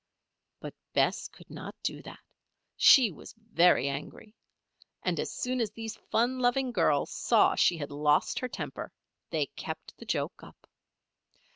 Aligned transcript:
But 0.59 0.73
Bess 0.93 1.27
could 1.27 1.51
not 1.51 1.75
do 1.83 2.01
that. 2.01 2.17
She 2.75 3.11
was 3.11 3.33
very 3.37 3.87
angry. 3.87 4.33
And 5.03 5.19
as 5.19 5.31
soon 5.31 5.61
as 5.61 5.69
these 5.69 5.95
fun 6.09 6.39
loving 6.39 6.71
girls 6.71 7.11
saw 7.11 7.53
she 7.53 7.77
had 7.77 7.91
lost 7.91 8.39
her 8.39 8.47
temper, 8.47 8.91
they 9.29 9.45
kept 9.55 9.95
the 9.99 10.05
joke 10.07 10.41
up. 10.41 10.67